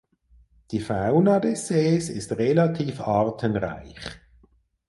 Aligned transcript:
Die 0.71 0.79
Fauna 0.79 1.39
des 1.39 1.67
Sees 1.67 2.09
ist 2.09 2.31
relativ 2.39 3.01
artenreich. 3.01 3.99